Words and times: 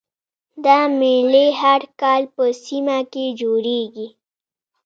دا 0.65 0.79
میلې 0.99 1.45
هر 1.61 1.81
کال 2.01 2.21
په 2.35 2.43
سیمه 2.65 2.97
کې 3.11 3.25
جوړیږي 3.39 4.07